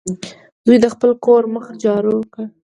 زوی 0.65 0.77
د 0.81 0.85
خپل 0.93 1.11
کور 1.25 1.43
مخه 1.53 1.73
جارو 1.83 2.17
کړه. 2.33 2.45